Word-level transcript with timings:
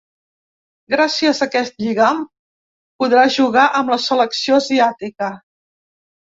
Gràcies 0.93 1.41
a 1.41 1.47
aquest 1.49 1.77
lligam, 1.83 2.23
podrà 3.03 3.27
jugar 3.37 3.67
amb 3.81 3.93
la 3.95 3.99
selecció 4.07 4.59
asiàtica. 4.63 5.31